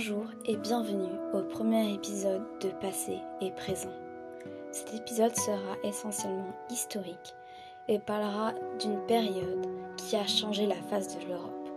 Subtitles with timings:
[0.00, 3.90] Bonjour et bienvenue au premier épisode de Passé et Présent.
[4.70, 7.34] Cet épisode sera essentiellement historique
[7.88, 9.66] et parlera d'une période
[9.96, 11.68] qui a changé la face de l'Europe.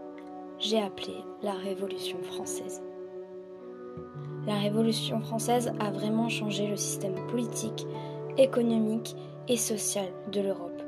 [0.60, 2.84] J'ai appelé la Révolution française.
[4.46, 7.88] La Révolution française a vraiment changé le système politique,
[8.38, 9.16] économique
[9.48, 10.84] et social de l'Europe.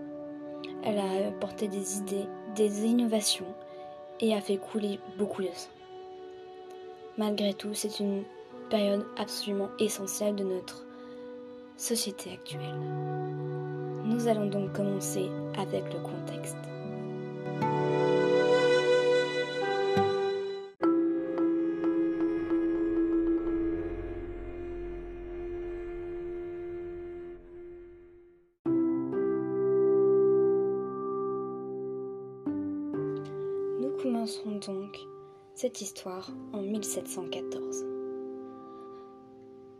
[0.84, 3.56] Elle a apporté des idées, des innovations
[4.20, 5.73] et a fait couler beaucoup de sang.
[7.18, 8.24] Malgré tout, c'est une
[8.72, 10.84] période absolument essentielle de notre
[11.78, 12.74] société actuelle.
[14.04, 16.58] Nous allons donc commencer avec le contexte.
[33.80, 35.13] Nous commencerons donc
[35.56, 37.86] cette histoire en 1714.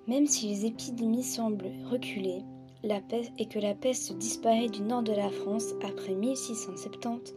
[0.08, 2.44] Même si les épidémies semblent reculer
[2.84, 7.34] la peste et que la peste disparaît du nord de la France après 1670,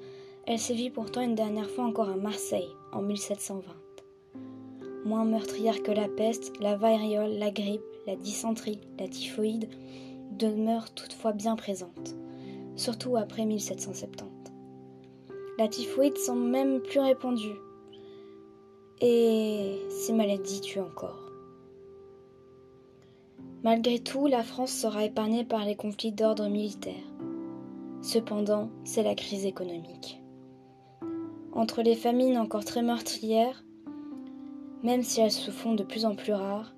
[0.46, 3.72] elle sévit pourtant une dernière fois encore à Marseille en 1720.
[5.04, 9.68] Moins meurtrière que la peste, la variole, la grippe, la dysenterie, la typhoïde
[10.32, 12.16] demeurent toutefois bien présentes,
[12.74, 14.24] surtout après 1770.
[15.58, 17.56] La typhoïde semble même plus répandue,
[19.00, 21.30] et ces maladies tuent encore?
[23.62, 26.94] Malgré tout, la France sera épargnée par les conflits d'ordre militaire.
[28.00, 30.20] Cependant, c'est la crise économique.
[31.52, 33.64] Entre les famines encore très meurtrières,
[34.82, 36.74] même si elles se font de plus en plus rares,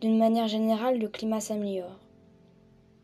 [0.00, 2.00] d'une manière générale, le climat s'améliore.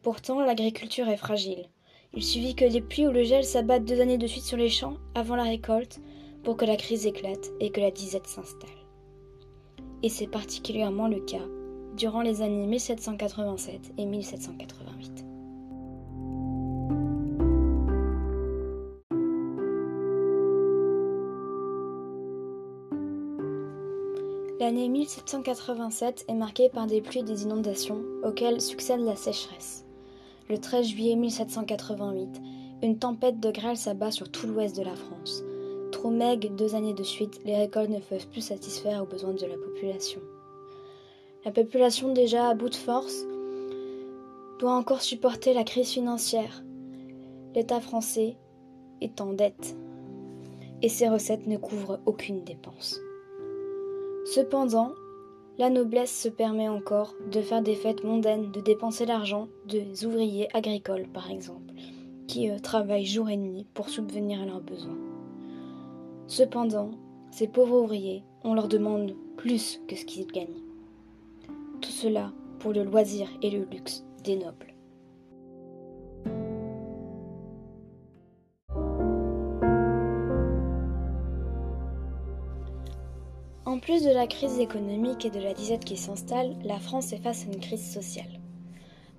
[0.03, 1.69] Pourtant, l'agriculture est fragile.
[2.15, 4.71] Il suffit que les pluies ou le gel s'abattent deux années de suite sur les
[4.71, 6.01] champs avant la récolte
[6.45, 8.71] pour que la crise éclate et que la disette s'installe.
[10.03, 11.45] Et c'est particulièrement le cas
[11.97, 15.25] durant les années 1787 et 1788.
[24.61, 29.87] L'année 1787 est marquée par des pluies et des inondations auxquelles succède la sécheresse.
[30.51, 32.41] Le 13 juillet 1788,
[32.83, 35.43] une tempête de grêle s'abat sur tout l'ouest de la France.
[35.99, 39.57] Trop deux années de suite, les récoltes ne peuvent plus satisfaire aux besoins de la
[39.57, 40.21] population.
[41.45, 43.25] La population déjà à bout de force
[44.61, 46.63] doit encore supporter la crise financière.
[47.53, 48.37] L'État français
[49.01, 49.77] est en dette
[50.83, 53.01] et ses recettes ne couvrent aucune dépense.
[54.25, 54.93] Cependant,
[55.59, 60.47] la noblesse se permet encore de faire des fêtes mondaines, de dépenser l'argent des ouvriers
[60.55, 61.75] agricoles par exemple,
[62.29, 65.18] qui euh, travaillent jour et nuit pour subvenir à leurs besoins.
[66.29, 66.91] Cependant,
[67.31, 70.63] ces pauvres ouvriers, on leur demande plus que ce qu'ils gagnent.
[71.81, 74.75] Tout cela pour le loisir et le luxe des nobles.
[83.65, 87.23] En plus de la crise économique et de la disette qui s'installe, la France est
[87.23, 88.41] face à une crise sociale.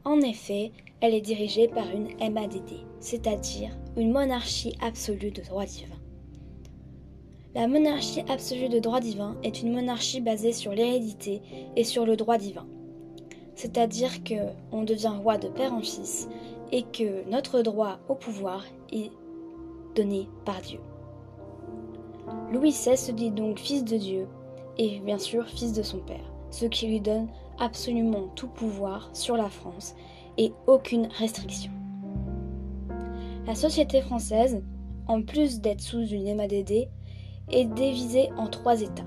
[0.06, 0.72] En effet,
[1.02, 5.99] elle est dirigée par une MADD, c'est-à-dire une monarchie absolue de droit divin.
[7.56, 11.42] La monarchie absolue de droit divin est une monarchie basée sur l'hérédité
[11.76, 12.68] et sur le droit divin.
[13.56, 14.36] C'est-à-dire que
[14.72, 16.30] on devient roi de père en fils
[16.72, 19.12] et que notre droit au pouvoir est
[19.96, 20.80] donné par Dieu.
[22.54, 24.28] Louis XVI se dit donc fils de Dieu
[24.78, 29.36] et bien sûr fils de son père, ce qui lui donne absolument tout pouvoir sur
[29.36, 29.96] la France
[30.38, 31.72] et aucune restriction.
[33.48, 34.62] La société française,
[35.08, 36.88] en plus d'être sous une MADD,
[37.52, 39.06] est divisée en trois états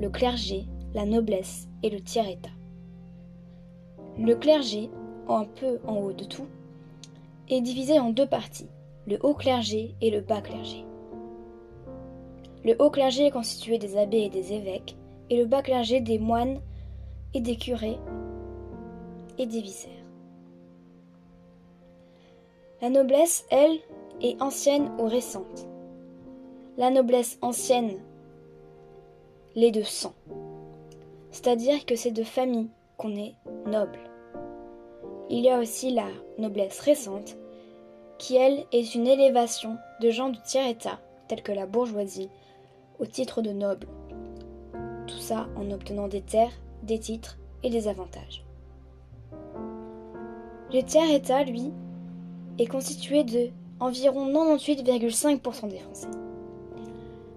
[0.00, 2.50] le clergé, la noblesse et le tiers-état.
[4.18, 4.90] Le clergé,
[5.28, 6.46] un peu en haut de tout,
[7.48, 8.68] est divisé en deux parties,
[9.06, 10.84] le haut clergé et le bas clergé.
[12.64, 14.96] Le haut clergé est constitué des abbés et des évêques,
[15.30, 16.60] et le bas clergé des moines
[17.34, 17.98] et des curés
[19.38, 19.90] et des vicaires.
[22.82, 23.78] La noblesse, elle,
[24.20, 25.66] est ancienne ou récente.
[26.76, 28.00] La noblesse ancienne
[29.54, 30.12] l'est de sang,
[31.30, 33.34] c'est-à-dire que c'est de famille qu'on est
[33.66, 34.00] noble.
[35.30, 37.36] Il y a aussi la noblesse récente,
[38.18, 40.98] qui elle est une élévation de gens du tiers-état,
[41.28, 42.28] tels que la bourgeoisie,
[42.98, 43.86] au titre de noble.
[45.06, 48.44] Tout ça en obtenant des terres, des titres et des avantages.
[50.72, 51.70] Le tiers-état, lui,
[52.58, 56.08] est constitué de environ 98,5% des Français.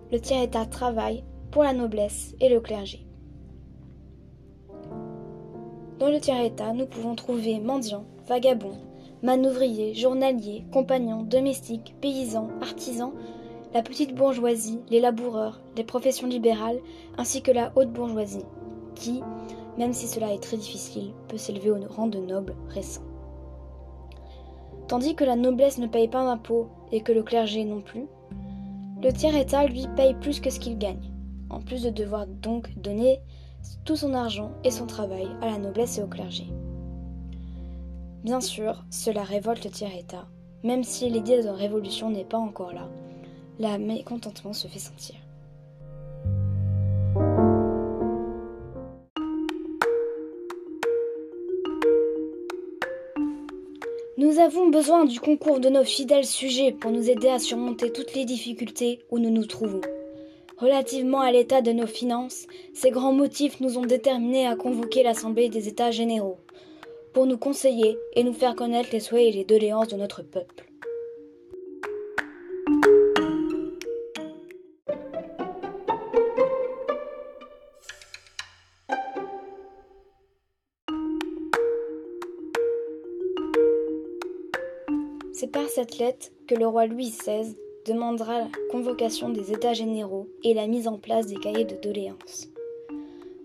[0.09, 3.05] Le tiers-état travaille pour la noblesse et le clergé.
[5.99, 8.77] Dans le tiers-état, nous pouvons trouver mendiants, vagabonds,
[9.21, 13.11] manœuvriers, journaliers, compagnons, domestiques, paysans, artisans,
[13.73, 16.79] la petite bourgeoisie, les laboureurs, les professions libérales,
[17.17, 18.45] ainsi que la haute bourgeoisie,
[18.95, 19.21] qui,
[19.77, 23.01] même si cela est très difficile, peut s'élever au rang de nobles récents.
[24.87, 28.07] Tandis que la noblesse ne paye pas d'impôts et que le clergé non plus,
[29.03, 31.11] le tiers-état, lui, paye plus que ce qu'il gagne,
[31.49, 33.21] en plus de devoir donc donner
[33.85, 36.47] tout son argent et son travail à la noblesse et au clergé.
[38.23, 40.27] Bien sûr, cela révolte le tiers-état,
[40.63, 42.89] même si l'idée de révolution n'est pas encore là.
[43.59, 45.15] La mécontentement se fait sentir.
[54.19, 58.15] Nous avons besoin du concours de nos fidèles sujets pour nous aider à surmonter toutes
[58.15, 59.81] les difficultés où nous nous trouvons.
[60.57, 65.49] Relativement à l'état de nos finances, ces grands motifs nous ont déterminés à convoquer l'Assemblée
[65.49, 66.39] des États généraux
[67.13, 70.66] pour nous conseiller et nous faire connaître les souhaits et les doléances de notre peuple.
[85.97, 90.87] Lettre que le roi Louis XVI demandera la convocation des États généraux et la mise
[90.87, 92.49] en place des cahiers de doléances.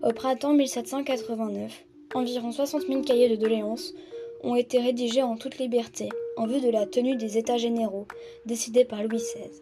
[0.01, 3.93] Au printemps 1789, environ 60 000 cahiers de doléances
[4.43, 8.07] ont été rédigés en toute liberté en vue de la tenue des États généraux
[8.45, 9.61] décidés par Louis XVI.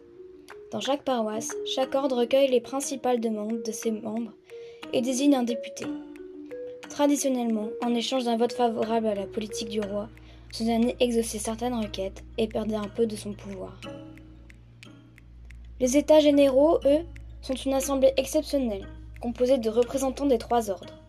[0.72, 4.32] Dans chaque paroisse, chaque ordre recueille les principales demandes de ses membres
[4.92, 5.84] et désigne un député.
[6.88, 10.08] Traditionnellement, en échange d'un vote favorable à la politique du roi,
[10.52, 13.80] ce dernier exauçait certaines requêtes et perdait un peu de son pouvoir.
[15.80, 17.00] Les États généraux, eux,
[17.40, 18.86] sont une assemblée exceptionnelle,
[19.20, 21.02] composée de représentants des trois ordres,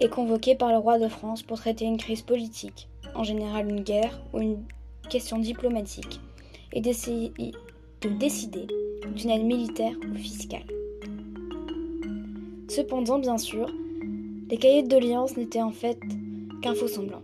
[0.00, 3.82] et convoquée par le roi de France pour traiter une crise politique, en général une
[3.82, 4.64] guerre ou une
[5.10, 6.20] question diplomatique,
[6.72, 7.32] et d'essayer
[8.00, 8.66] de décider
[9.14, 10.66] d'une aide militaire ou fiscale.
[12.68, 13.70] Cependant, bien sûr,
[14.48, 15.98] les cahiers de n'étaient en fait
[16.62, 17.22] qu'un faux semblant.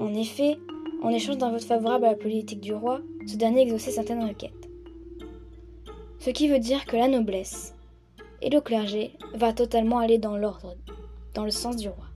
[0.00, 0.58] En effet,
[1.02, 4.70] en échange d'un vote favorable à la politique du roi, ce dernier exauçait certaines requêtes.
[6.18, 7.74] Ce qui veut dire que la noblesse
[8.40, 10.74] et le clergé va totalement aller dans l'ordre,
[11.34, 12.06] dans le sens du roi.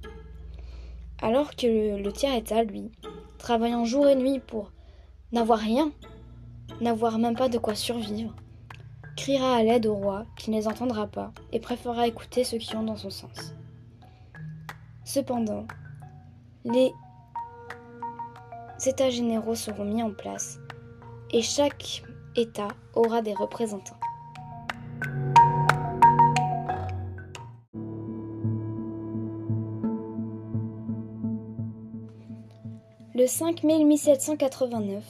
[1.20, 2.90] Alors que le, tiers-état, lui,
[3.36, 4.72] travaillant jour et nuit pour
[5.32, 5.92] n'avoir rien,
[6.80, 8.34] n'avoir même pas de quoi survivre,
[9.14, 12.76] criera à l'aide au roi qui ne les entendra pas et préférera écouter ceux qui
[12.76, 13.54] ont dans son sens.
[15.04, 15.66] Cependant,
[16.64, 16.90] les
[18.88, 20.58] États généraux seront mis en place
[21.30, 22.02] et chaque
[22.36, 23.98] État aura des représentants.
[33.14, 35.04] Le 5 mai 1789,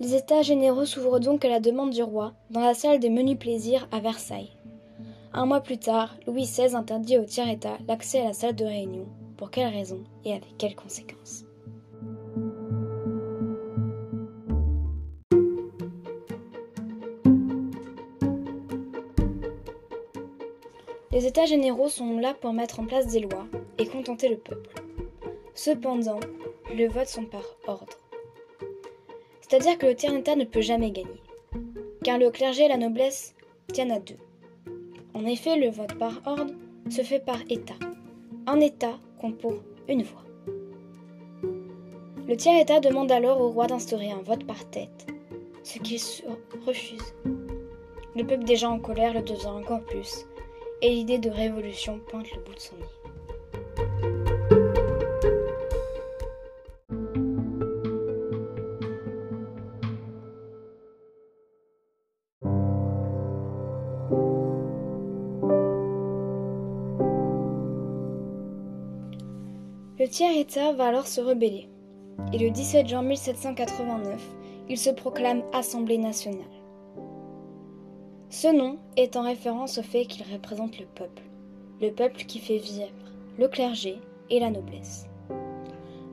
[0.00, 3.38] les États généraux s'ouvrent donc à la demande du roi dans la salle des menus
[3.38, 4.56] plaisirs à Versailles.
[5.32, 9.06] Un mois plus tard, Louis XVI interdit au tiers-État l'accès à la salle de réunion.
[9.36, 11.44] Pour quelles raisons et avec quelles conséquences?
[21.12, 24.70] Les États généraux sont là pour mettre en place des lois et contenter le peuple.
[25.54, 26.20] Cependant,
[26.74, 28.00] le vote sont par ordre.
[29.42, 31.20] C'est-à-dire que le tiers-État ne peut jamais gagner,
[32.02, 33.34] car le clergé et la noblesse
[33.74, 34.16] tiennent à deux.
[35.12, 36.54] En effet, le vote par ordre
[36.88, 37.74] se fait par État.
[38.46, 39.56] Un État compte pour
[39.88, 40.24] une voix.
[42.26, 45.06] Le tiers-État demande alors au roi d'instaurer un vote par tête,
[45.62, 46.00] ce qu'il
[46.66, 47.14] refuse.
[48.16, 50.26] Le peuple déjà en colère le devient encore plus,
[50.82, 52.82] et l'idée de révolution pointe le bout de son nez.
[69.98, 71.68] Le tiers-État va alors se rebeller,
[72.32, 74.20] et le 17 juin 1789,
[74.68, 76.61] il se proclame Assemblée nationale.
[78.34, 81.22] Ce nom est en référence au fait qu'il représente le peuple,
[81.82, 82.88] le peuple qui fait vivre
[83.38, 83.98] le clergé
[84.30, 85.06] et la noblesse.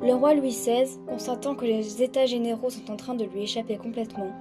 [0.01, 3.77] Le roi Louis XVI, constatant que les États généraux sont en train de lui échapper
[3.77, 4.33] complètement,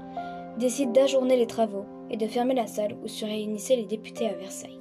[0.59, 4.35] décide d'ajourner les travaux et de fermer la salle où se réunissaient les députés à
[4.35, 4.81] Versailles.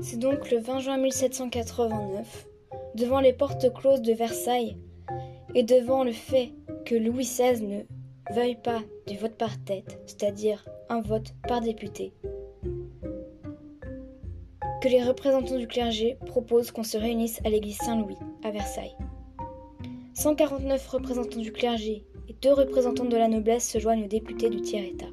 [0.00, 2.51] C'est donc le 20 juin 1789
[2.94, 4.76] devant les portes closes de Versailles
[5.54, 6.52] et devant le fait
[6.84, 7.80] que Louis XVI ne
[8.34, 12.12] veuille pas du vote par tête, c'est-à-dire un vote par député,
[14.82, 18.96] que les représentants du clergé proposent qu'on se réunisse à l'église Saint-Louis, à Versailles.
[20.14, 24.60] 149 représentants du clergé et deux représentants de la noblesse se joignent aux députés du
[24.60, 25.06] tiers-État.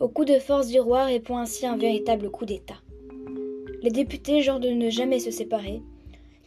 [0.00, 2.80] Au coup de force du roi répond ainsi un véritable coup d'État.
[3.82, 5.82] Les députés jurent de ne jamais se séparer,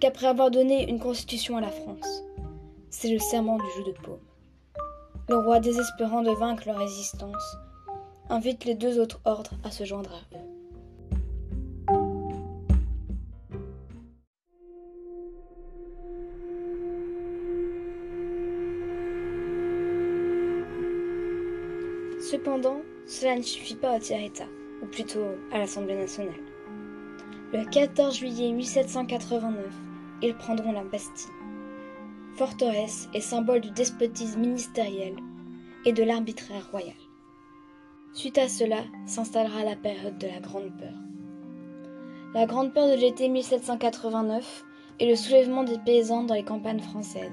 [0.02, 2.24] qu'après avoir donné une constitution à la France.
[2.90, 4.20] C'est le serment du jeu de paume.
[5.30, 7.56] Le roi, désespérant de vaincre leur résistance,
[8.30, 10.40] invite les deux autres ordres à se joindre à eux.
[22.20, 24.48] Cependant, cela ne suffit pas au tiers-État,
[24.82, 26.34] ou plutôt à l'Assemblée nationale.
[27.54, 29.91] Le 14 juillet 1789,
[30.22, 31.32] ils prendront la Bastille,
[32.36, 35.16] forteresse et symbole du despotisme ministériel
[35.86, 36.96] et de l'arbitraire royal.
[38.14, 40.94] Suite à cela s'installera la période de la Grande Peur.
[42.34, 44.66] La Grande Peur de l'été 1789
[45.00, 47.32] est le soulèvement des paysans dans les campagnes françaises.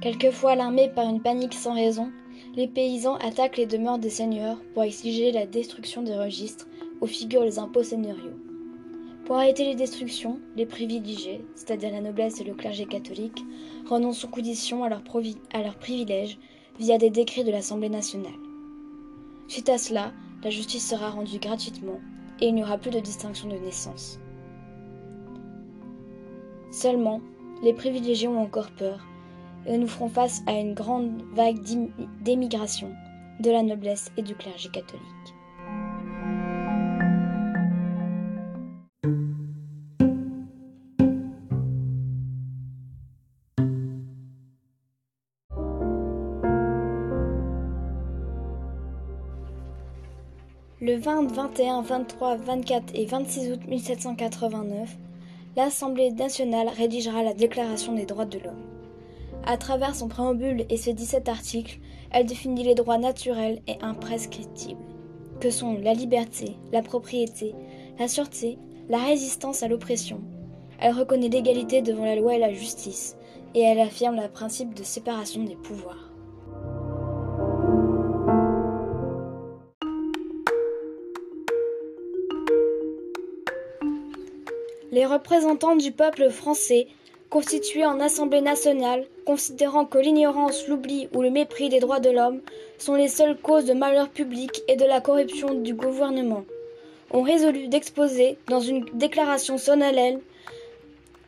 [0.00, 2.10] Quelquefois alarmés par une panique sans raison,
[2.54, 6.68] les paysans attaquent les demeures des seigneurs pour exiger la destruction des registres
[7.00, 8.47] où figurent les impôts seigneuriaux.
[9.28, 13.44] Pour arrêter les destructions, les privilégiés, c'est-à-dire la noblesse et le clergé catholique,
[13.86, 15.02] renoncent sous condition à leurs
[15.78, 16.38] privilèges
[16.78, 18.32] via des décrets de l'Assemblée nationale.
[19.46, 22.00] Suite à cela, la justice sera rendue gratuitement
[22.40, 24.18] et il n'y aura plus de distinction de naissance.
[26.70, 27.20] Seulement,
[27.62, 29.06] les privilégiés ont encore peur
[29.66, 31.60] et nous ferons face à une grande vague
[32.22, 32.94] d'émigration
[33.40, 35.37] de la noblesse et du clergé catholique.
[50.98, 54.96] Le 20, 21, 23, 24 et 26 août 1789,
[55.56, 58.66] l'Assemblée nationale rédigera la Déclaration des droits de l'homme.
[59.46, 61.78] À travers son préambule et ses 17 articles,
[62.10, 64.80] elle définit les droits naturels et imprescriptibles,
[65.38, 67.54] que sont la liberté, la propriété,
[68.00, 70.20] la sûreté, la résistance à l'oppression.
[70.80, 73.16] Elle reconnaît l'égalité devant la loi et la justice,
[73.54, 76.07] et elle affirme le principe de séparation des pouvoirs.
[84.90, 86.86] Les représentants du peuple français
[87.28, 92.40] constitués en Assemblée nationale, considérant que l'ignorance, l'oubli ou le mépris des droits de l'homme
[92.78, 96.44] sont les seules causes de malheur public et de la corruption du gouvernement,
[97.10, 100.20] ont résolu d'exposer dans une déclaration solennelle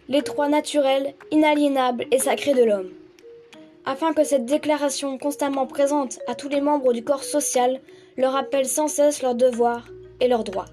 [0.08, 2.90] les droits naturels, inaliénables et sacrés de l'homme.
[3.84, 7.80] Afin que cette déclaration constamment présente à tous les membres du corps social
[8.16, 9.86] leur rappelle sans cesse leurs devoirs
[10.20, 10.66] et leurs droits.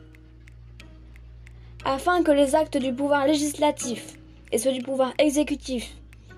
[1.86, 4.18] Afin que les actes du pouvoir législatif,
[4.52, 5.96] et ceux du pouvoir exécutif,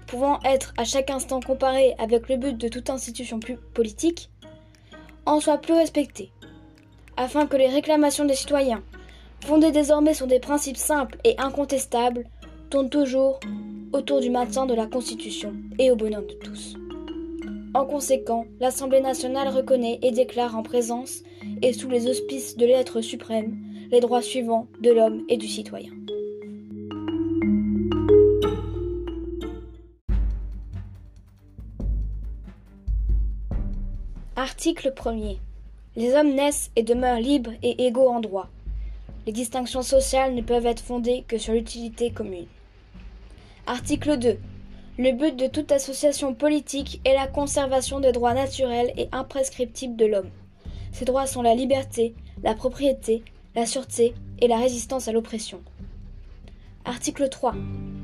[0.07, 4.29] pouvant être à chaque instant comparés avec le but de toute institution plus politique,
[5.25, 6.31] en soient plus respectés,
[7.17, 8.83] afin que les réclamations des citoyens,
[9.45, 12.25] fondées désormais sur des principes simples et incontestables,
[12.69, 13.39] tournent toujours
[13.93, 16.75] autour du maintien de la Constitution et au bonheur de tous.
[17.73, 21.21] En conséquent, l'Assemblée nationale reconnaît et déclare en présence
[21.61, 23.57] et sous les auspices de l'être suprême
[23.91, 25.91] les droits suivants de l'homme et du citoyen.
[34.35, 35.37] Article 1er.
[35.95, 38.47] Les hommes naissent et demeurent libres et égaux en droit.
[39.25, 42.47] Les distinctions sociales ne peuvent être fondées que sur l'utilité commune.
[43.65, 44.37] Article 2.
[44.97, 50.05] Le but de toute association politique est la conservation des droits naturels et imprescriptibles de
[50.05, 50.29] l'homme.
[50.91, 53.23] Ces droits sont la liberté, la propriété,
[53.59, 55.59] la sûreté et la résistance à l'oppression.
[56.85, 57.55] Article 3.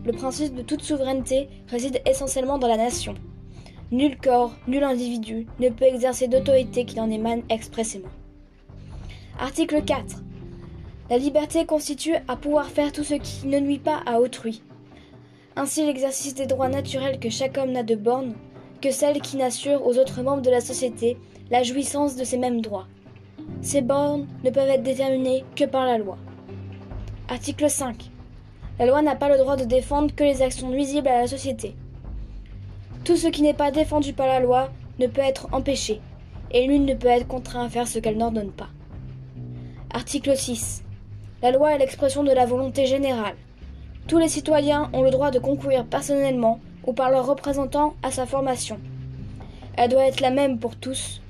[0.06, 3.14] Le principe de toute souveraineté réside essentiellement dans la nation.
[3.90, 8.10] Nul corps, nul individu ne peut exercer d'autorité qui n'en émane expressément.
[9.40, 10.18] Article 4.
[11.10, 14.62] La liberté constitue à pouvoir faire tout ce qui ne nuit pas à autrui.
[15.56, 18.36] Ainsi l'exercice des droits naturels que chaque homme n'a de bornes,
[18.82, 21.18] que celles qui n'assurent aux autres membres de la société
[21.50, 22.88] la jouissance de ces mêmes droits.
[23.62, 26.18] Ces bornes ne peuvent être déterminées que par la loi.
[27.30, 28.12] Article 5.
[28.78, 31.76] La loi n'a pas le droit de défendre que les actions nuisibles à la société.
[33.04, 36.02] Tout ce qui n'est pas défendu par la loi ne peut être empêché,
[36.52, 38.70] et nul ne peut être contraint à faire ce qu'elle n'ordonne pas.
[39.94, 40.84] Article 6.
[41.42, 43.36] La loi est l'expression de la volonté générale.
[44.08, 48.26] Tous les citoyens ont le droit de concourir personnellement ou par leurs représentants à sa
[48.26, 48.80] formation.
[49.78, 51.22] Elle doit être la même pour tous,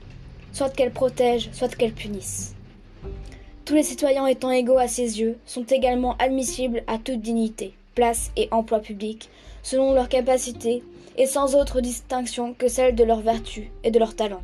[0.55, 2.55] soit qu'elle protège, soit qu'elle punisse.
[3.65, 8.31] Tous les citoyens étant égaux à ses yeux sont également admissibles à toute dignité, place
[8.37, 9.29] et emploi public,
[9.63, 10.81] selon leurs capacités
[11.17, 14.43] et sans autre distinction que celle de leur vertu et de leur talent.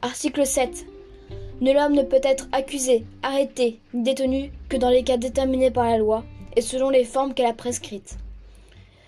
[0.00, 0.86] Article 7.
[1.60, 5.86] Nul homme ne peut être accusé, arrêté, ni détenu que dans les cas déterminés par
[5.86, 6.22] la loi
[6.54, 8.16] et selon les formes qu'elle a prescrites.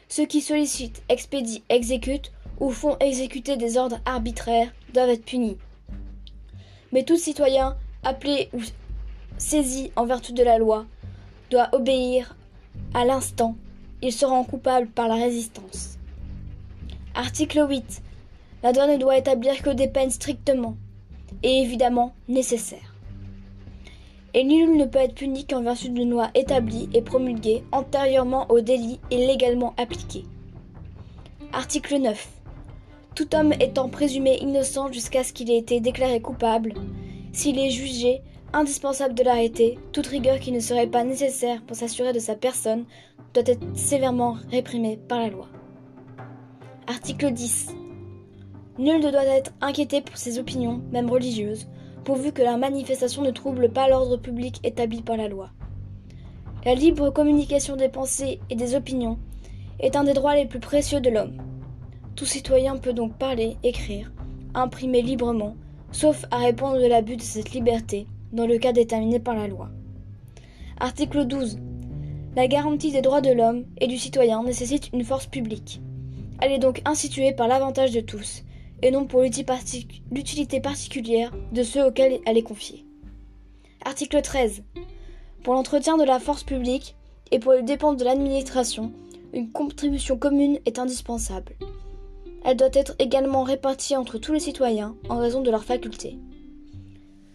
[0.08, 5.58] Ceux qui sollicitent, expédient, exécutent ou font exécuter des ordres arbitraires doivent être punis.
[6.92, 8.60] Mais tout citoyen, appelé ou
[9.38, 10.84] saisi en vertu de la loi,
[11.50, 12.36] doit obéir
[12.94, 13.56] à l'instant.
[14.02, 15.98] Il se rend coupable par la résistance.
[17.14, 18.02] Article 8.
[18.62, 20.76] La loi ne doit établir que des peines strictement
[21.42, 22.94] et évidemment nécessaires.
[24.34, 28.60] Et nul ne peut être puni qu'en vertu d'une loi établie et promulguée antérieurement au
[28.60, 30.24] délit et légalement appliquée.
[31.52, 32.41] Article 9.
[33.14, 36.72] Tout homme étant présumé innocent jusqu'à ce qu'il ait été déclaré coupable,
[37.32, 38.22] s'il est jugé
[38.54, 42.84] indispensable de l'arrêter, toute rigueur qui ne serait pas nécessaire pour s'assurer de sa personne
[43.34, 45.48] doit être sévèrement réprimée par la loi.
[46.86, 47.74] Article 10.
[48.78, 51.68] Nul ne doit être inquiété pour ses opinions, même religieuses,
[52.04, 55.50] pourvu que leur manifestation ne trouble pas l'ordre public établi par la loi.
[56.64, 59.18] La libre communication des pensées et des opinions
[59.80, 61.51] est un des droits les plus précieux de l'homme.
[62.16, 64.12] Tout citoyen peut donc parler, écrire,
[64.54, 65.56] imprimer librement,
[65.92, 69.70] sauf à répondre de l'abus de cette liberté, dans le cas déterminé par la loi.
[70.78, 71.58] Article 12.
[72.36, 75.80] La garantie des droits de l'homme et du citoyen nécessite une force publique.
[76.40, 78.42] Elle est donc instituée par l'avantage de tous,
[78.82, 82.84] et non pour l'utilité particulière de ceux auxquels elle est confiée.
[83.84, 84.62] Article 13.
[85.44, 86.96] Pour l'entretien de la force publique
[87.30, 88.92] et pour les dépenses de l'administration,
[89.32, 91.54] une contribution commune est indispensable.
[92.44, 96.18] Elle doit être également répartie entre tous les citoyens en raison de leurs facultés.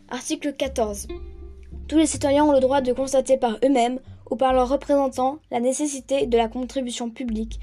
[0.09, 1.07] Article 14.
[1.87, 5.61] Tous les citoyens ont le droit de constater par eux-mêmes ou par leurs représentants la
[5.61, 7.59] nécessité de la contribution publique,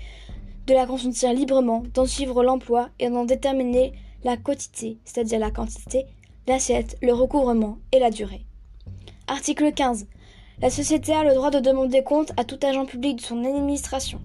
[0.67, 3.93] de la consentir librement, d'en suivre l'emploi et d'en déterminer
[4.25, 6.07] la quantité, c'est-à-dire la quantité,
[6.47, 8.47] l'assiette, le recouvrement et la durée.
[9.27, 10.07] Article 15.
[10.61, 14.21] La société a le droit de demander compte à tout agent public de son administration.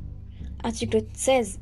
[0.63, 1.59] Article 16.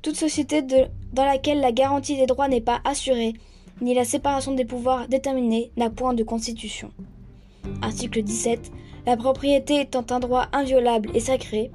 [0.00, 3.34] Toute société dans laquelle la garantie des droits n'est pas assurée,
[3.80, 6.90] ni la séparation des pouvoirs déterminée, n'a point de constitution.
[7.82, 8.70] Article 17.
[9.06, 11.70] La propriété étant un droit inviolable et sacré,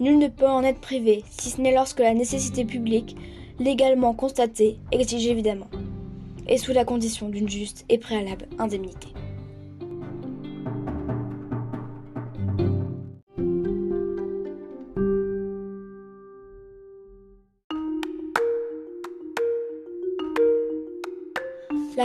[0.00, 3.16] nul ne peut en être privé, si ce n'est lorsque la nécessité publique,
[3.60, 5.68] légalement constatée, exige évidemment,
[6.48, 9.08] et sous la condition d'une juste et préalable indemnité.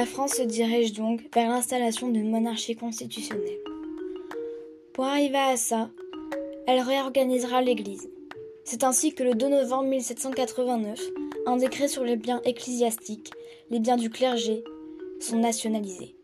[0.03, 3.61] La France se dirige donc vers l'installation d'une monarchie constitutionnelle.
[4.91, 5.91] Pour arriver à ça,
[6.67, 8.09] elle réorganisera l'Église.
[8.65, 10.99] C'est ainsi que le 2 novembre 1789,
[11.45, 13.31] un décret sur les biens ecclésiastiques,
[13.69, 14.65] les biens du clergé,
[15.21, 16.17] sont nationalisés.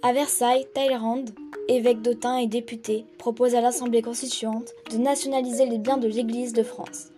[0.00, 1.26] À Versailles, Talleyrand,
[1.68, 6.62] évêque d'Autun et député, propose à l'Assemblée constituante de nationaliser les biens de l'Église de
[6.62, 7.10] France,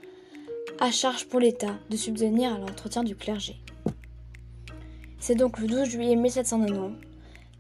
[0.81, 3.55] à charge pour l'État de subvenir à l'entretien du clergé.
[5.27, 7.05] C'est donc le 12 juillet 1790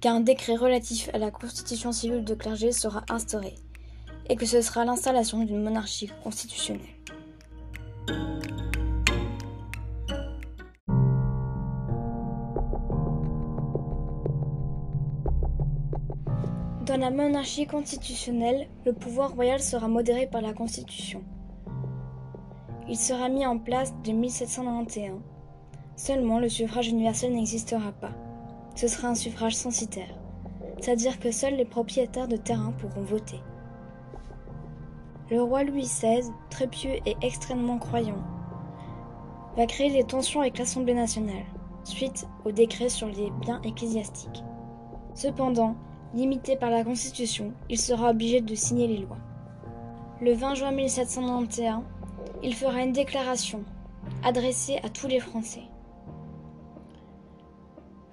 [0.00, 3.56] qu'un décret relatif à la constitution civile de clergé sera instauré
[4.28, 6.86] et que ce sera l'installation d'une monarchie constitutionnelle.
[16.86, 21.24] Dans la monarchie constitutionnelle, le pouvoir royal sera modéré par la Constitution.
[22.88, 25.20] Il sera mis en place de 1791
[25.96, 28.12] Seulement, le suffrage universel n'existera pas.
[28.74, 30.14] Ce sera un suffrage censitaire,
[30.78, 33.40] c'est-à-dire que seuls les propriétaires de terrain pourront voter.
[35.30, 38.22] Le roi Louis XVI, très pieux et extrêmement croyant,
[39.56, 41.46] va créer des tensions avec l'Assemblée nationale,
[41.84, 44.44] suite au décret sur les biens ecclésiastiques.
[45.14, 45.76] Cependant,
[46.12, 49.18] limité par la Constitution, il sera obligé de signer les lois.
[50.20, 51.82] Le 20 juin 1791,
[52.42, 53.64] il fera une déclaration
[54.22, 55.62] adressée à tous les Français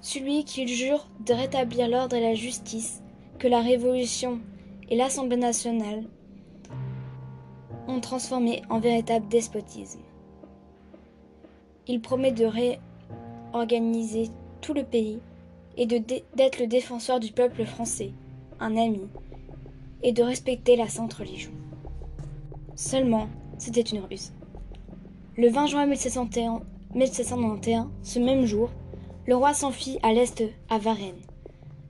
[0.04, 3.02] celui qui jure de rétablir l'ordre et la justice
[3.40, 4.42] que la Révolution
[4.90, 6.04] et l'Assemblée nationale
[7.88, 10.02] ont transformé en véritable despotisme.
[11.88, 12.46] Il promet de
[13.54, 15.20] réorganiser tout le pays
[15.78, 18.12] et d'être le défenseur du peuple français,
[18.60, 19.08] un ami,
[20.04, 21.52] et de respecter la Sainte Religion.
[22.76, 24.34] Seulement, c'était une ruse.
[25.38, 26.62] Le 20 juin 1791,
[26.94, 28.70] 1791, ce même jour,
[29.26, 31.22] le roi s'enfuit à l'est à Varennes,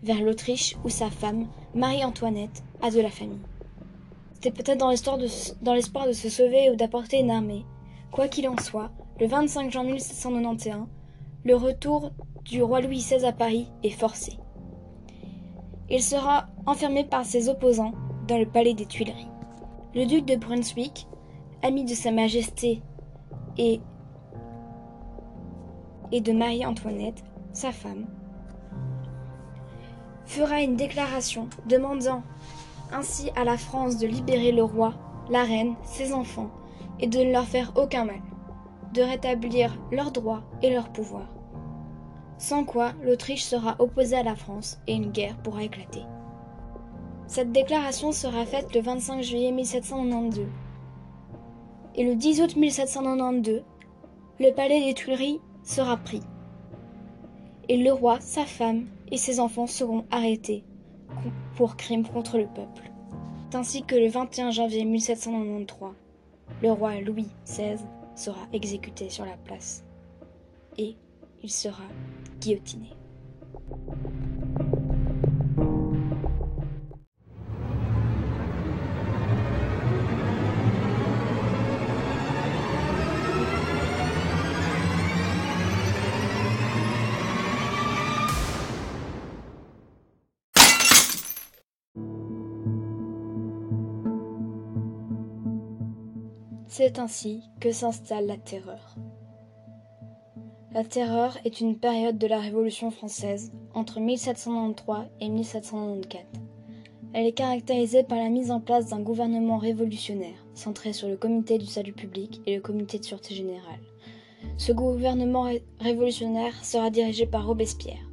[0.03, 3.41] vers l'Autriche où sa femme, Marie-Antoinette, a de la famille.
[4.33, 7.65] C'était peut-être dans l'espoir de, se sauver ou d'apporter une armée.
[8.11, 10.87] Quoi qu'il en soit, le 25 juin 1791,
[11.45, 12.11] le retour
[12.43, 14.33] du roi Louis XVI à Paris est forcé.
[15.89, 17.93] Il sera enfermé par ses opposants
[18.27, 19.27] dans le palais des Tuileries.
[19.95, 21.07] Le duc de Brunswick,
[21.61, 22.81] ami de Sa Majesté
[23.57, 23.79] et,
[26.13, 27.23] et de Marie-Antoinette,
[27.53, 28.05] sa femme,
[30.25, 32.21] fera une déclaration demandant
[32.93, 34.93] ainsi à la France de libérer le roi,
[35.29, 36.51] la reine, ses enfants,
[36.99, 38.21] et de ne leur faire aucun mal,
[38.93, 41.33] de rétablir leurs droits et leurs pouvoirs.
[42.37, 46.03] Sans quoi l'Autriche sera opposée à la France et une guerre pourra éclater.
[47.25, 50.45] Cette déclaration sera faite le 25 juillet 1792.
[51.95, 53.63] Et le 10 août 1792,
[54.39, 56.21] le palais des Tuileries sera pris.
[57.69, 60.63] Et le roi, sa femme et ses enfants seront arrêtés
[61.55, 62.91] pour crimes contre le peuple.
[63.53, 65.89] Ainsi que le 21 janvier 1793,
[66.61, 67.77] le roi Louis XVI
[68.15, 69.83] sera exécuté sur la place
[70.77, 70.95] et
[71.43, 71.83] il sera
[72.39, 72.89] guillotiné.
[96.75, 98.95] C'est ainsi que s'installe la terreur.
[100.71, 106.23] La terreur est une période de la Révolution française entre 1793 et 1794.
[107.13, 111.59] Elle est caractérisée par la mise en place d'un gouvernement révolutionnaire centré sur le comité
[111.59, 113.83] du salut public et le comité de sûreté générale.
[114.57, 118.09] Ce gouvernement révolutionnaire sera dirigé par Robespierre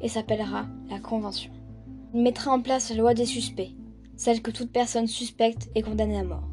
[0.00, 1.52] et s'appellera la Convention.
[2.12, 3.70] Il mettra en place la loi des suspects,
[4.16, 6.47] celle que toute personne suspecte est condamnée à mort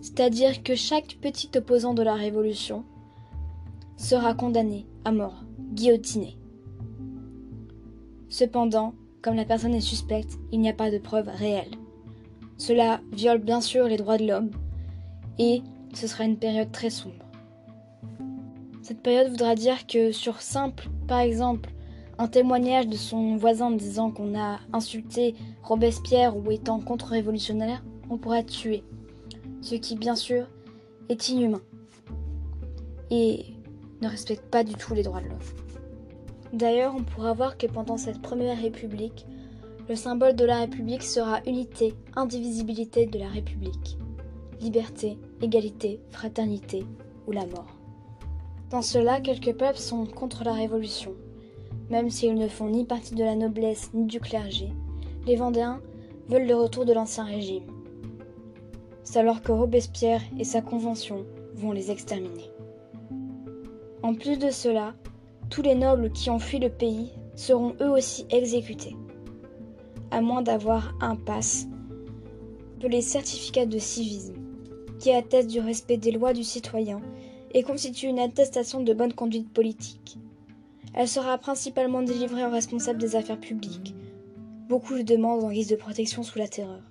[0.00, 2.84] c'est-à-dire que chaque petit opposant de la Révolution
[3.96, 6.36] sera condamné à mort, guillotiné.
[8.28, 11.74] Cependant, comme la personne est suspecte, il n'y a pas de preuves réelles.
[12.56, 14.50] Cela viole bien sûr les droits de l'homme,
[15.38, 15.62] et
[15.94, 17.24] ce sera une période très sombre.
[18.82, 21.70] Cette période voudra dire que sur simple, par exemple,
[22.18, 28.42] un témoignage de son voisin disant qu'on a insulté Robespierre ou étant contre-révolutionnaire, on pourra
[28.42, 28.82] tuer
[29.60, 30.46] ce qui bien sûr
[31.08, 31.62] est inhumain
[33.10, 33.46] et
[34.00, 35.38] ne respecte pas du tout les droits de l'homme.
[36.52, 39.26] D'ailleurs, on pourra voir que pendant cette première République,
[39.88, 43.98] le symbole de la République sera unité, indivisibilité de la République,
[44.60, 46.84] liberté, égalité, fraternité
[47.26, 47.74] ou la mort.
[48.70, 51.14] Dans cela, quelques peuples sont contre la Révolution.
[51.90, 54.70] Même s'ils ne font ni partie de la noblesse ni du clergé,
[55.26, 55.80] les Vendéens
[56.28, 57.77] veulent le retour de l'Ancien Régime
[59.16, 62.50] alors que Robespierre et sa convention vont les exterminer.
[64.02, 64.94] En plus de cela,
[65.50, 68.96] tous les nobles qui ont fui le pays seront eux aussi exécutés,
[70.10, 71.66] à moins d'avoir un pass,
[72.78, 74.34] appelé certificat de civisme,
[75.00, 77.00] qui atteste du respect des lois du citoyen
[77.52, 80.18] et constitue une attestation de bonne conduite politique.
[80.94, 83.94] Elle sera principalement délivrée aux responsables des affaires publiques.
[84.68, 86.87] Beaucoup le demandent en guise de protection sous la terreur.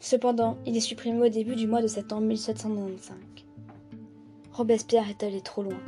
[0.00, 3.16] Cependant, il est supprimé au début du mois de septembre 1795.
[4.52, 5.80] Robespierre est allé trop loin.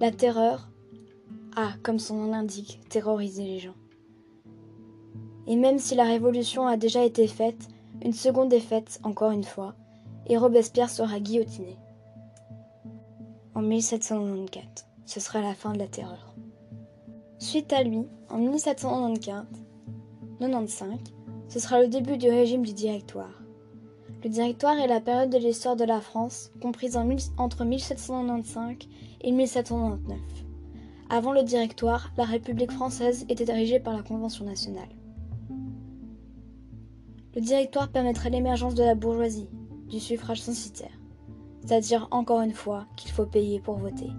[0.00, 0.68] La terreur
[1.56, 3.74] a, comme son nom l'indique, terrorisé les gens.
[5.46, 7.68] Et même si la révolution a déjà été faite,
[8.02, 9.74] une seconde est faite, encore une fois,
[10.26, 11.76] et Robespierre sera guillotiné.
[13.54, 16.34] En 1794, ce sera la fin de la terreur.
[17.38, 19.46] Suite à lui, en 1795,
[20.38, 20.98] 95,
[21.48, 23.42] ce sera le début du régime du Directoire.
[24.22, 26.98] Le Directoire est la période de l'histoire de la France comprise
[27.38, 28.76] entre 1795
[29.22, 30.18] et 1799.
[31.08, 34.88] Avant le Directoire, la République française était dirigée par la Convention nationale.
[37.34, 39.48] Le Directoire permettra l'émergence de la bourgeoisie,
[39.88, 41.00] du suffrage censitaire,
[41.60, 44.10] c'est-à-dire encore une fois qu'il faut payer pour voter.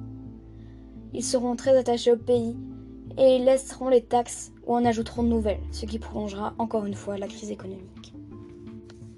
[1.13, 2.57] Ils seront très attachés au pays
[3.17, 6.93] et ils laisseront les taxes ou en ajouteront de nouvelles, ce qui prolongera encore une
[6.93, 8.13] fois la crise économique.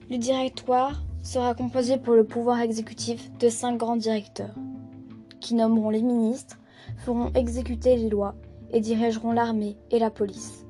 [0.09, 4.55] Le directoire sera composé pour le pouvoir exécutif de cinq grands directeurs,
[5.41, 6.57] qui nommeront les ministres,
[6.97, 8.33] feront exécuter les lois
[8.71, 10.65] et dirigeront l'armée et la police.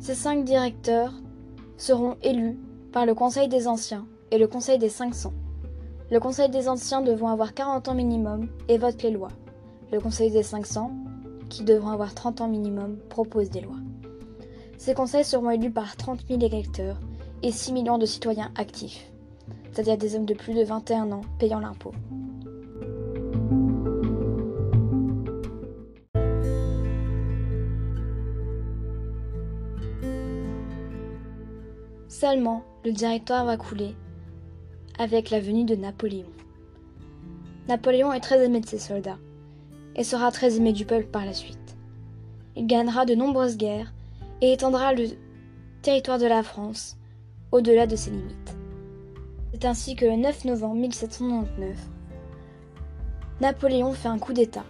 [0.00, 1.12] Ces cinq directeurs
[1.76, 2.58] seront élus
[2.92, 5.34] par le Conseil des Anciens et le Conseil des 500.
[6.10, 9.32] Le Conseil des Anciens devront avoir 40 ans minimum et vote les lois.
[9.92, 10.92] Le Conseil des 500,
[11.48, 13.76] qui devront avoir 30 ans minimum, propose des lois.
[14.78, 16.98] Ces conseils seront élus par 30 000 électeurs
[17.42, 19.10] et 6 millions de citoyens actifs,
[19.72, 21.92] c'est-à-dire des hommes de plus de 21 ans payant l'impôt.
[32.08, 33.94] Seulement, le directoire va couler
[34.98, 36.30] avec la venue de Napoléon.
[37.68, 39.18] Napoléon est très aimé de ses soldats
[39.96, 41.76] et sera très aimé du peuple par la suite.
[42.54, 43.92] Il gagnera de nombreuses guerres
[44.40, 45.08] et étendra le
[45.82, 46.96] territoire de la France
[47.50, 48.56] au-delà de ses limites.
[49.52, 51.76] C'est ainsi que le 9 novembre 1799,
[53.40, 54.64] Napoléon fait un coup d'État.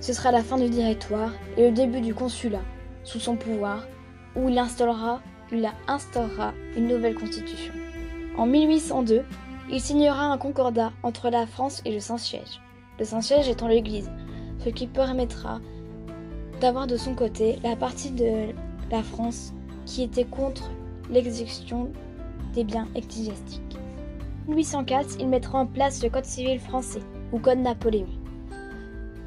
[0.00, 2.62] Ce sera la fin du directoire et le début du consulat
[3.04, 3.86] sous son pouvoir,
[4.36, 7.72] où il instaurera, une nouvelle constitution.
[8.36, 9.24] En 1802,
[9.70, 12.60] il signera un concordat entre la France et le Saint-Siège,
[12.98, 14.10] le Saint-Siège étant l'Église,
[14.64, 15.60] ce qui permettra
[16.60, 18.52] d'avoir de son côté la partie de
[18.90, 19.52] la France
[19.86, 20.70] qui était contre
[21.10, 21.90] l'exécution
[22.54, 23.78] des biens ecclésiastiques.
[24.48, 28.08] En 1804, il mettra en place le Code civil français, ou Code Napoléon,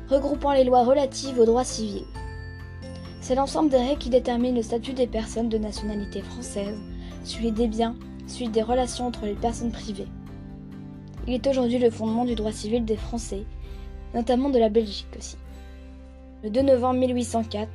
[0.10, 2.06] regroupant les lois relatives aux droits civils.
[3.22, 6.76] C'est l'ensemble des règles qui déterminent le statut des personnes de nationalité française,
[7.24, 10.08] celui des biens, celui des relations entre les personnes privées.
[11.28, 13.46] Il est aujourd'hui le fondement du droit civil des Français,
[14.14, 15.38] notamment de la Belgique aussi.
[16.44, 17.70] Le 2 novembre 1804,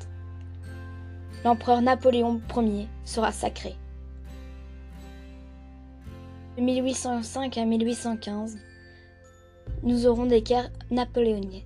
[1.44, 3.75] l'empereur Napoléon Ier sera sacré.
[6.57, 8.59] De 1805 à 1815,
[9.83, 11.62] nous aurons des guerres napoléoniennes.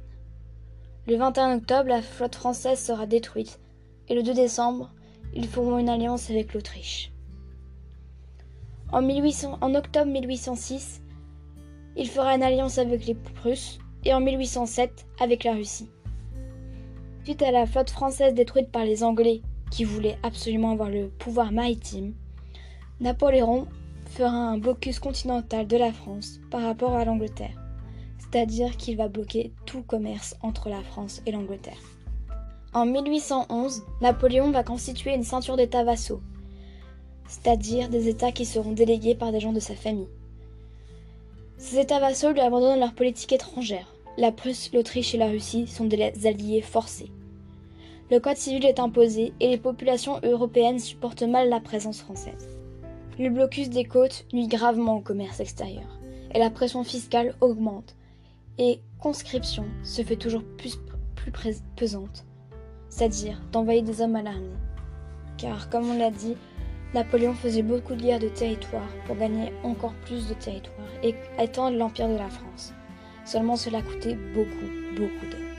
[1.06, 3.59] Le 21 octobre, la flotte française sera détruite
[4.09, 4.90] et le 2 décembre,
[5.35, 7.12] ils feront une alliance avec l'Autriche.
[8.92, 11.00] En, en, octobre 1806,
[11.96, 15.88] il fera une alliance avec les Prusses et en 1807 avec la Russie.
[17.24, 21.52] Suite à la flotte française détruite par les Anglais, qui voulaient absolument avoir le pouvoir
[21.52, 22.14] maritime,
[23.00, 23.66] Napoléon
[24.06, 27.56] fera un blocus continental de la France par rapport à l'Angleterre,
[28.18, 31.78] c'est-à-dire qu'il va bloquer tout commerce entre la France et l'Angleterre.
[32.72, 36.20] En 1811, Napoléon va constituer une ceinture d'États vassaux,
[37.26, 40.08] c'est-à-dire des États qui seront délégués par des gens de sa famille.
[41.61, 45.85] Ces États vassaux lui abandonnent leur politique étrangère, la Prusse, l'Autriche et la Russie sont
[45.85, 47.12] des alliés forcés.
[48.11, 52.49] Le code civil est imposé et les populations européennes supportent mal la présence française.
[53.18, 56.01] Le blocus des côtes nuit gravement au commerce extérieur
[56.35, 57.94] et la pression fiscale augmente
[58.57, 60.79] et conscription se fait toujours plus,
[61.14, 61.31] plus
[61.77, 62.25] pesante,
[62.88, 64.49] c'est-à-dire d'envoyer des hommes à l'armée.
[65.37, 66.37] Car, comme on l'a dit,
[66.94, 71.76] Napoléon faisait beaucoup de guerres de territoire pour gagner encore plus de territoire et étendre
[71.76, 72.72] l'empire de la France.
[73.24, 75.50] Seulement cela coûtait beaucoup, beaucoup d'hommes.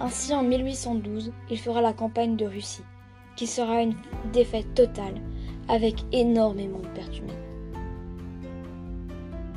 [0.00, 2.82] Ainsi, en 1812, il fera la campagne de Russie,
[3.36, 3.94] qui sera une
[4.32, 5.14] défaite totale,
[5.68, 7.36] avec énormément de pertes humaines.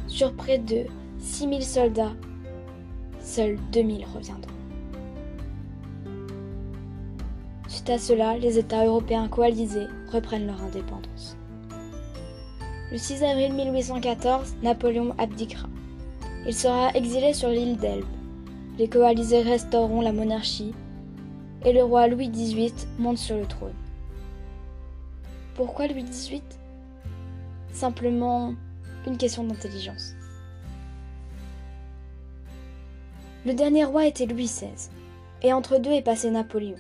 [0.06, 0.86] Sur près de
[1.18, 2.14] 6000 soldats,
[3.20, 4.54] seuls 2000 reviendront.
[7.68, 11.38] Suite à cela, les États européens coalisés reprennent leur indépendance.
[12.92, 15.68] Le 6 avril 1814, Napoléon abdiquera.
[16.48, 18.06] Il sera exilé sur l'île d'Elbe.
[18.78, 20.74] Les coalisés restaureront la monarchie
[21.64, 23.74] et le roi Louis XVIII monte sur le trône.
[25.56, 26.42] Pourquoi Louis XVIII
[27.72, 28.54] Simplement
[29.08, 30.14] une question d'intelligence.
[33.46, 34.90] Le dernier roi était Louis XVI,
[35.44, 36.78] et entre deux est passé Napoléon.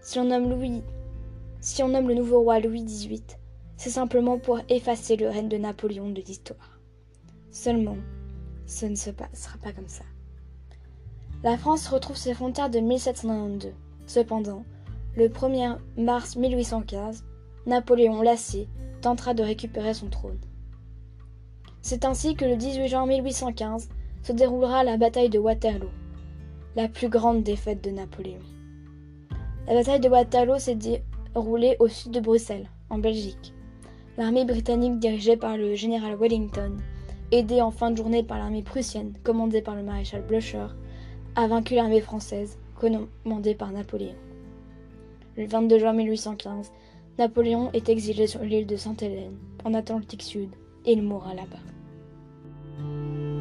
[0.00, 0.82] Si on nomme Louis,
[1.62, 3.22] si on nomme le nouveau roi Louis XVIII,
[3.76, 6.80] c'est simplement pour effacer le règne de Napoléon de l'histoire.
[7.52, 7.96] Seulement,
[8.66, 10.02] ce ne sera pas comme ça.
[11.44, 13.72] La France retrouve ses frontières de 1792.
[14.06, 14.64] Cependant,
[15.16, 17.24] le 1er mars 1815,
[17.66, 18.68] Napoléon, lassé,
[19.00, 20.40] tentera de récupérer son trône.
[21.80, 23.88] C'est ainsi que le 18 juin 1815
[24.24, 25.90] se déroulera la bataille de Waterloo,
[26.74, 28.40] la plus grande défaite de Napoléon.
[29.68, 30.74] La bataille de Waterloo s'est
[31.34, 33.54] déroulée au sud de Bruxelles, en Belgique.
[34.18, 36.76] L'armée britannique dirigée par le général Wellington
[37.32, 40.66] aidé en fin de journée par l'armée prussienne, commandée par le maréchal Blücher,
[41.34, 44.14] a vaincu l'armée française, commandée par Napoléon.
[45.36, 46.72] Le 22 juin 1815,
[47.18, 50.50] Napoléon est exilé sur l'île de Sainte-Hélène, en Atlantique Sud,
[50.84, 53.31] et il mourra là-bas.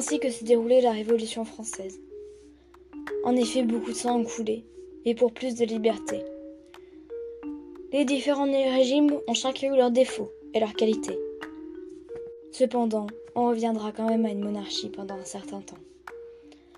[0.00, 2.00] Ainsi que s'est déroulée la Révolution française.
[3.22, 4.64] En effet, beaucoup de sang ont coulé,
[5.04, 6.22] et pour plus de liberté.
[7.92, 11.18] Les différents régimes ont chacun eu leurs défauts et leurs qualités.
[12.50, 15.76] Cependant, on reviendra quand même à une monarchie pendant un certain temps.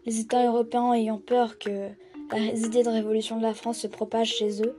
[0.04, 1.90] Les États européens ayant peur que
[2.34, 4.76] les idées de révolution de la France se propagent chez eux,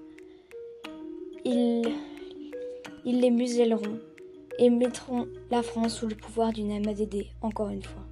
[1.45, 1.93] ils,
[3.05, 3.99] ils les muselleront
[4.59, 8.03] et mettront la France sous le pouvoir d'une MADD, encore une fois.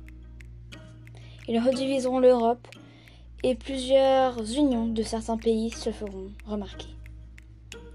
[1.47, 2.67] Ils rediviseront l'Europe
[3.43, 6.87] et plusieurs unions de certains pays se feront remarquer.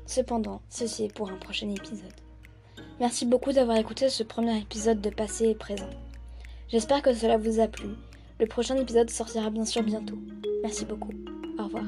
[0.06, 2.12] Cependant, ceci est pour un prochain épisode.
[3.00, 5.90] Merci beaucoup d'avoir écouté ce premier épisode de Passé et Présent.
[6.68, 7.88] J'espère que cela vous a plu.
[8.40, 10.18] Le prochain épisode sortira bien sûr bientôt.
[10.62, 11.12] Merci beaucoup.
[11.58, 11.84] Au revoir.